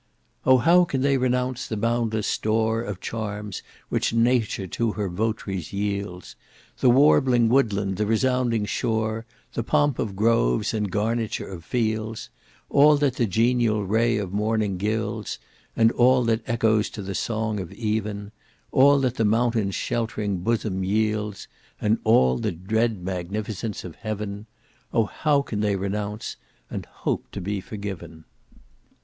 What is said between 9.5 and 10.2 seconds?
The pomp of